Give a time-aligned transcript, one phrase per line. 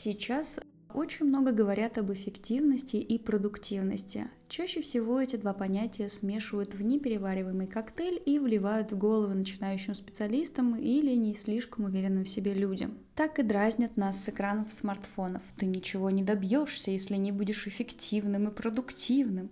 [0.00, 0.60] Сейчас
[0.94, 4.30] очень много говорят об эффективности и продуктивности.
[4.48, 10.76] Чаще всего эти два понятия смешивают в неперевариваемый коктейль и вливают в головы начинающим специалистам
[10.76, 12.96] или не слишком уверенным в себе людям.
[13.16, 15.42] Так и дразнят нас с экранов смартфонов.
[15.56, 19.50] Ты ничего не добьешься, если не будешь эффективным и продуктивным.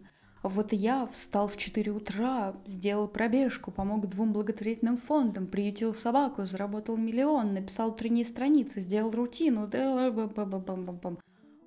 [0.49, 6.97] Вот я встал в 4 утра, сделал пробежку, помог двум благотворительным фондам, приютил собаку, заработал
[6.97, 9.69] миллион, написал утренние страницы, сделал рутину.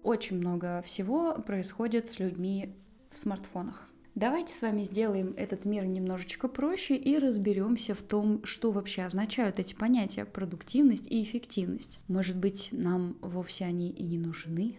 [0.01, 2.73] Очень много всего происходит с людьми
[3.11, 3.89] в смартфонах.
[4.15, 9.59] Давайте с вами сделаем этот мир немножечко проще и разберемся в том, что вообще означают
[9.59, 11.99] эти понятия продуктивность и эффективность.
[12.07, 14.77] Может быть, нам вовсе они и не нужны?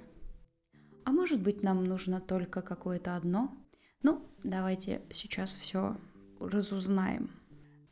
[1.05, 3.59] А может быть, нам нужно только какое-то одно?
[4.02, 5.96] Ну, давайте сейчас все
[6.41, 7.30] разузнаем.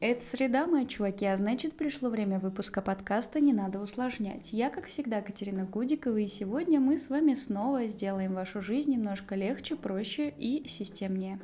[0.00, 4.52] Это среда, мои чуваки, а значит пришло время выпуска подкаста «Не надо усложнять».
[4.52, 9.34] Я, как всегда, Катерина Гудикова, и сегодня мы с вами снова сделаем вашу жизнь немножко
[9.34, 11.40] легче, проще и системнее.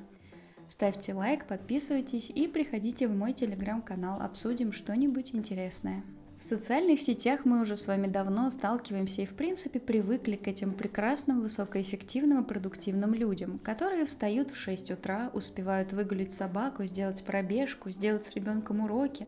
[0.68, 6.04] Ставьте лайк, подписывайтесь и приходите в мой телеграм-канал, обсудим что-нибудь интересное.
[6.44, 10.74] В социальных сетях мы уже с вами давно сталкиваемся и в принципе привыкли к этим
[10.74, 17.88] прекрасным, высокоэффективным и продуктивным людям, которые встают в 6 утра, успевают выгулить собаку, сделать пробежку,
[17.88, 19.26] сделать с ребенком уроки,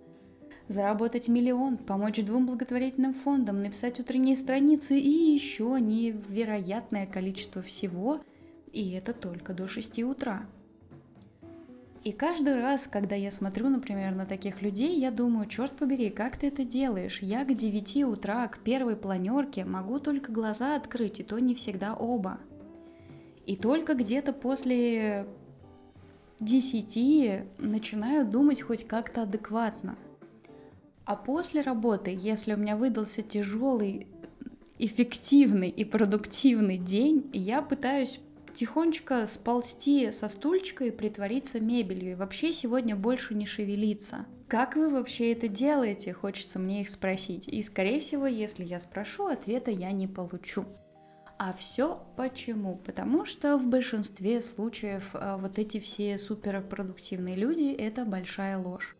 [0.68, 8.20] заработать миллион, помочь двум благотворительным фондам, написать утренние страницы и еще невероятное количество всего,
[8.72, 10.46] и это только до 6 утра.
[12.06, 16.36] И каждый раз, когда я смотрю, например, на таких людей, я думаю, черт побери, как
[16.36, 17.18] ты это делаешь?
[17.20, 21.94] Я к 9 утра, к первой планерке могу только глаза открыть, и то не всегда
[21.94, 22.38] оба.
[23.44, 25.26] И только где-то после
[26.38, 29.96] 10 начинаю думать хоть как-то адекватно.
[31.04, 34.06] А после работы, если у меня выдался тяжелый,
[34.78, 38.20] эффективный и продуктивный день, я пытаюсь
[38.56, 44.26] тихонечко сползти со стульчика и притвориться мебелью, и вообще сегодня больше не шевелиться.
[44.48, 47.46] Как вы вообще это делаете, хочется мне их спросить.
[47.46, 50.64] И скорее всего, если я спрошу, ответа я не получу.
[51.38, 52.76] А все почему?
[52.76, 58.96] Потому что в большинстве случаев э, вот эти все суперпродуктивные люди– это большая ложь.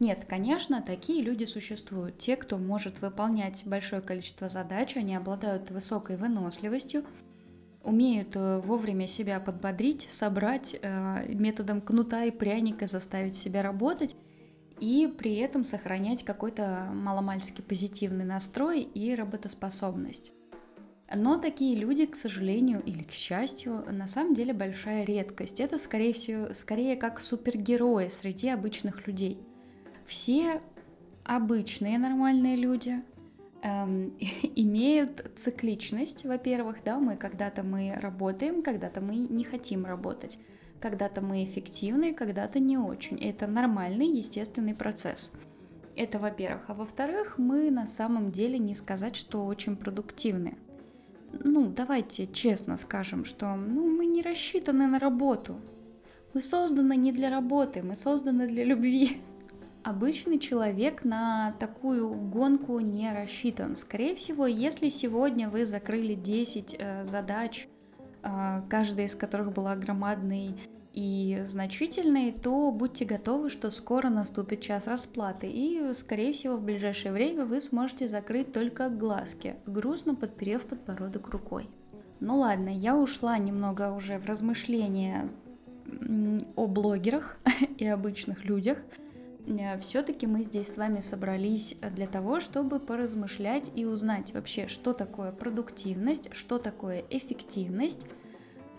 [0.00, 2.18] Нет, конечно, такие люди существуют.
[2.18, 7.04] Те, кто может выполнять большое количество задач, они обладают высокой выносливостью,
[7.84, 14.16] умеют э, вовремя себя подбодрить, собрать э, методом кнута и пряника, заставить себя работать
[14.80, 20.32] и при этом сохранять какой-то маломальски позитивный настрой и работоспособность.
[21.14, 25.60] Но такие люди, к сожалению или к счастью, на самом деле большая редкость.
[25.60, 29.38] Это, скорее всего, скорее как супергерои среди обычных людей.
[30.06, 30.60] Все
[31.24, 33.02] обычные нормальные люди,
[34.56, 40.38] имеют цикличность, во-первых, да, мы когда-то мы работаем, когда-то мы не хотим работать,
[40.80, 43.18] когда-то мы эффективны, когда-то не очень.
[43.18, 45.32] Это нормальный, естественный процесс.
[45.96, 46.64] Это во-первых.
[46.68, 50.58] А во-вторых, мы на самом деле не сказать, что очень продуктивны.
[51.32, 55.58] Ну, давайте честно скажем, что ну, мы не рассчитаны на работу.
[56.34, 59.22] Мы созданы не для работы, мы созданы для любви.
[59.84, 63.76] Обычный человек на такую гонку не рассчитан.
[63.76, 67.68] Скорее всего, если сегодня вы закрыли 10 э, задач,
[68.22, 70.56] э, каждая из которых была громадной
[70.94, 77.12] и значительной, то будьте готовы, что скоро наступит час расплаты, и, скорее всего, в ближайшее
[77.12, 81.68] время вы сможете закрыть только глазки, грустно подперев подбородок рукой.
[82.20, 85.28] Ну ладно, я ушла немного уже в размышления
[86.56, 87.36] о блогерах
[87.76, 88.78] и обычных людях–
[89.80, 95.32] все-таки мы здесь с вами собрались для того, чтобы поразмышлять и узнать вообще, что такое
[95.32, 98.06] продуктивность, что такое эффективность,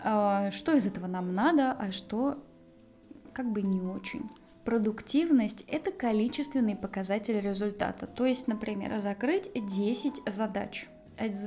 [0.03, 2.43] э, что из этого нам надо, а что
[3.33, 4.29] как бы не очень.
[4.63, 8.07] Продуктивность– это количественный показатель результата.
[8.07, 10.89] То есть, например, закрыть 10 задач.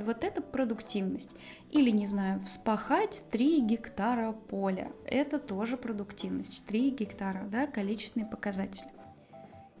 [0.05, 1.35] Вот это продуктивность.
[1.69, 4.91] Или, не знаю, вспахать 3 гектара поля.
[5.05, 6.65] Это тоже продуктивность.
[6.65, 8.87] 3 гектара, да, количественный показатель.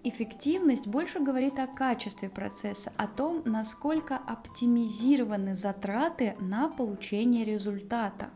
[0.01, 8.29] Эффективность больше говорит о качестве процесса, о том, насколько оптимизированы затраты на получение результата.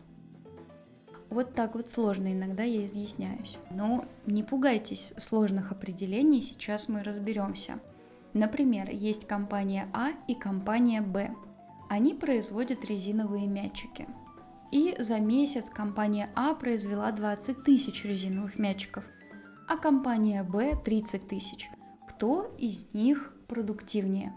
[1.30, 3.58] Вот так вот сложно иногда я изъясняюсь.
[3.72, 7.80] Но не пугайтесь сложных определений, сейчас мы разберемся.
[8.34, 11.34] Например, есть компания А и компания Б.
[11.90, 14.06] Они производят резиновые мячики.
[14.72, 19.06] И за месяц компания А произвела 20 тысяч резиновых мячиков–
[19.68, 21.70] а компания Б 30 тысяч.
[22.08, 24.34] Кто из них продуктивнее?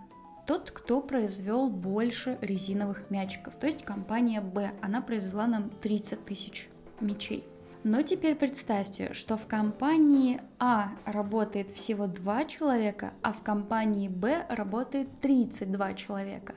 [0.47, 3.57] тот, кто произвел больше резиновых мячиков.
[3.57, 6.69] То есть компания Б, она произвела нам 30 тысяч
[7.01, 7.45] мячей.
[7.83, 14.47] Но теперь представьте, что в компании А работает всего 2 человека, а в компании Б
[14.49, 16.55] работает 32 человека.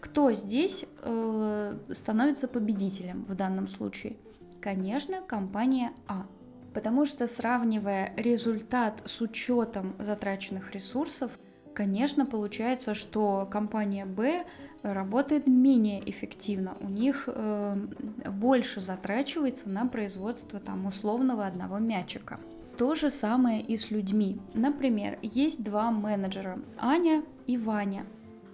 [0.00, 4.16] Кто здесь э, становится победителем в данном случае?
[4.60, 6.26] Конечно, компания А.
[6.74, 11.30] Потому что сравнивая результат с учетом затраченных ресурсов,
[11.72, 14.44] конечно, получается, что компания Б
[14.82, 16.76] работает менее эффективно.
[16.80, 17.76] У них э,
[18.26, 22.40] больше затрачивается на производство там условного одного мячика.
[22.76, 24.40] То же самое и с людьми.
[24.52, 28.04] Например, есть два менеджера, Аня и Ваня.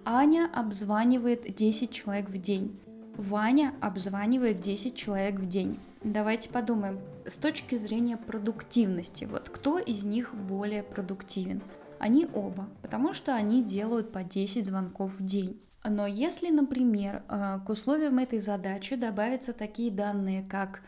[0.05, 2.79] Аня обзванивает 10 человек в день.
[3.17, 5.79] Ваня обзванивает 10 человек в день.
[6.03, 11.63] Давайте подумаем, с точки зрения продуктивности, вот кто из них более продуктивен?
[11.99, 15.61] Они оба, потому что они делают по 10 звонков в день.
[15.85, 20.81] Но если, например, э, к условиям этой задачи добавятся такие данные, как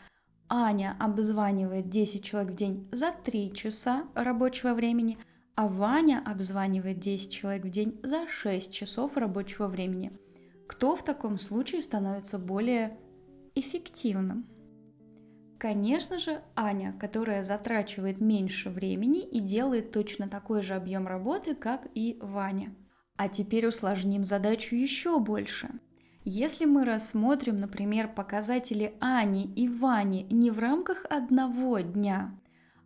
[0.49, 5.19] Аня обзванивает 10 человек в день за 3 часа рабочего времени,
[5.53, 10.11] а Ваня обзванивает 10 человек в день за 6 часов рабочего времени.
[10.67, 12.97] Кто в таком случае становится более
[13.53, 14.47] эффективным?
[15.63, 21.87] Конечно же, Аня, которая затрачивает меньше времени и делает точно такой же объем работы, как
[21.95, 22.75] и Ваня.
[23.15, 25.69] А теперь усложним задачу еще больше.
[26.25, 32.37] Если мы рассмотрим, например, показатели Ани и Вани не в рамках одного дня,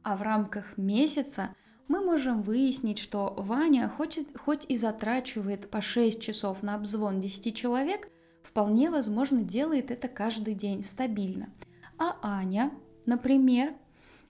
[0.03, 1.55] а в рамках месяца,
[1.87, 7.55] мы можем выяснить, что Ваня хочет, хоть и затрачивает по 6 часов на обзвон 10
[7.55, 8.07] человек,
[8.43, 11.49] вполне возможно делает это каждый день стабильно–
[11.97, 12.71] а Аня,
[13.05, 13.73] например,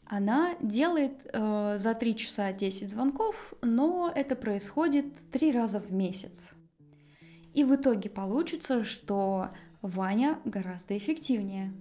[0.05, 6.53] она делает э, за 3 часа 10 звонков, но это происходит 3 раза в месяц.
[7.53, 9.49] И в итоге получится, что
[9.81, 11.73] Ваня гораздо эффективнее.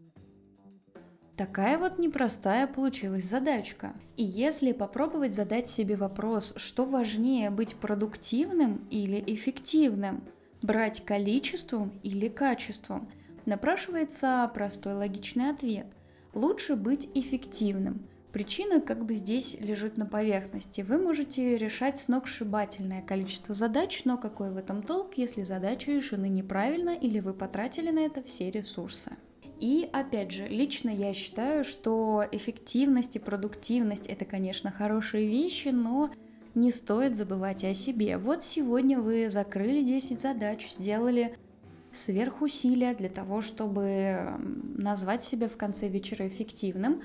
[1.37, 3.95] Такая вот непростая получилась задачка.
[4.17, 10.25] И если попробовать задать себе вопрос, что важнее быть продуктивным или эффективным,
[10.63, 13.09] брать количеством или качеством–
[13.47, 15.87] напрашивается простой логичный ответ.
[16.35, 18.07] Лучше быть эффективным.
[18.33, 20.83] Причина как бы здесь лежит на поверхности.
[20.83, 26.91] Вы можете решать сногсшибательное количество задач, но какой в этом толк, если задачи решены неправильно
[26.91, 29.13] или вы потратили на это все ресурсы.
[29.59, 36.11] И опять же, лично я считаю, что эффективность и продуктивность это, конечно, хорошие вещи, но
[36.55, 38.19] не стоит забывать о себе.
[38.19, 41.39] Вот сегодня вы закрыли 10 задач, сделали
[41.97, 47.03] сверхусилия для того, чтобы назвать себя в конце вечера эффективным.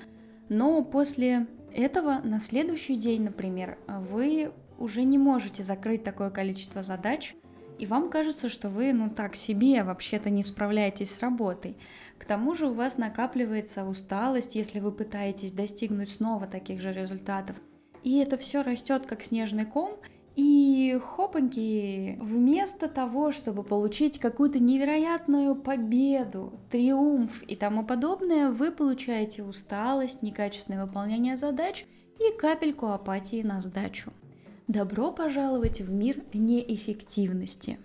[0.48, 7.34] Но после этого на следующий день, например, вы уже не можете закрыть такое количество задач,
[7.78, 11.76] и вам кажется, что вы, ну так себе, вообще-то не справляетесь с работой.
[12.18, 17.56] К тому же у вас накапливается усталость, если вы пытаетесь достигнуть снова таких же результатов.
[18.04, 19.96] И это все растет как снежный ком,
[20.34, 29.42] и хопаньки, вместо того, чтобы получить какую-то невероятную победу, триумф и тому подобное, вы получаете
[29.42, 31.86] усталость, некачественное выполнение задач
[32.18, 34.12] и капельку апатии на сдачу.
[34.68, 37.78] Добро пожаловать в мир неэффективности.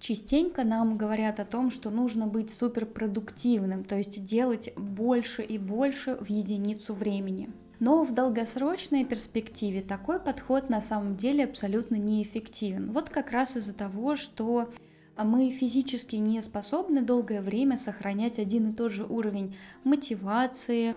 [0.00, 6.16] Частенько нам говорят о том, что нужно быть суперпродуктивным, то есть делать больше и больше
[6.16, 7.50] в единицу времени.
[7.82, 12.92] Но в долгосрочной перспективе такой подход на самом деле абсолютно неэффективен.
[12.92, 14.70] Вот как раз из-за того, что
[15.16, 20.94] мы физически не способны долгое время сохранять один и тот же уровень мотивации,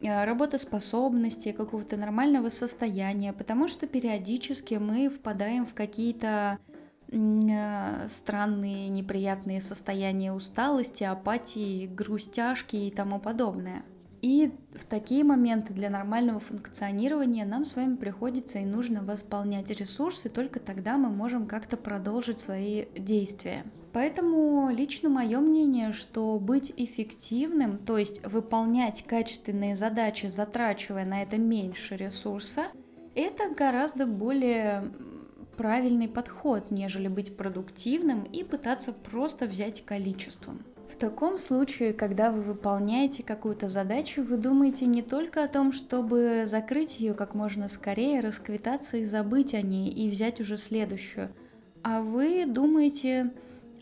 [0.00, 6.60] э, работоспособности, какого-то нормального состояния, потому что периодически мы впадаем в какие-то
[7.08, 13.82] э, странные, неприятные состояния усталости, апатии, грустяшки и тому подобное.
[14.22, 20.28] И в такие моменты для нормального функционирования нам с вами приходится и нужно восполнять ресурсы,
[20.28, 23.64] только тогда мы можем как-то продолжить свои действия.
[23.92, 31.38] Поэтому лично мое мнение, что быть эффективным, то есть выполнять качественные задачи, затрачивая на это
[31.38, 32.66] меньше ресурса,
[33.14, 34.92] это гораздо более
[35.56, 40.64] правильный подход, нежели быть продуктивным и пытаться просто взять количеством.
[40.90, 46.42] В таком случае, когда вы выполняете какую-то задачу, вы думаете не только о том, чтобы
[46.46, 51.32] закрыть ее как можно скорее, расквитаться и забыть о ней и взять уже следующую,
[51.84, 53.32] а вы думаете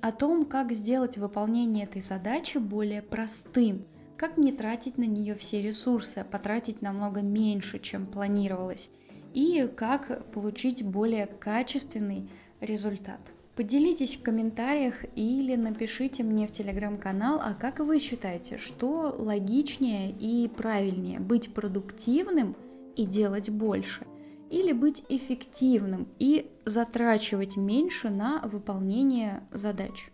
[0.02, 3.86] о том, как сделать выполнение этой задачи более простым,
[4.18, 8.90] как не тратить на нее все ресурсы, а потратить намного меньше, чем планировалось,
[9.32, 12.28] и как получить более качественный
[12.60, 13.20] результат.
[13.58, 20.46] Поделитесь в комментариях или напишите мне в телеграм-канал, а как вы считаете, что логичнее и
[20.46, 22.54] правильнее быть продуктивным
[22.94, 24.06] и делать больше,
[24.48, 30.08] или быть эффективным и затрачивать меньше на выполнение задач?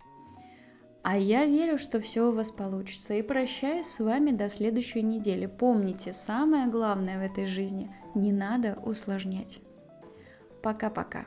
[1.03, 3.13] А я верю, что все у вас получится.
[3.13, 5.45] И прощаюсь с вами до следующей недели.
[5.45, 9.61] Помните, самое главное в этой жизни– не надо усложнять.
[10.63, 11.27] Пока-пока.